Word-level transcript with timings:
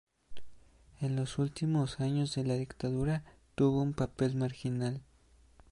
En 0.99 1.15
los 1.15 1.37
últimos 1.37 1.99
años 1.99 2.33
de 2.33 2.43
la 2.43 2.55
dictadura 2.55 3.23
tuvo 3.53 3.83
un 3.83 3.93
papel 3.93 4.33
marginal. 4.33 5.03